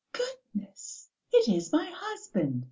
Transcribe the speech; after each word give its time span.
"Goodness! 0.13 1.09
It 1.31 1.47
is 1.47 1.71
my 1.71 1.91
husband!" 1.93 2.59